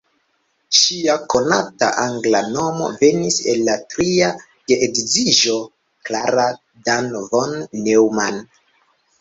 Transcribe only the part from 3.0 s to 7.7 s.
venis el la tria geedziĝo: "Klara Dan von